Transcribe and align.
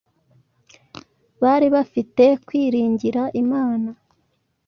Bari 1.41 1.67
bafite 1.75 2.23
kwiringira 2.45 3.21
Imana. 3.41 3.89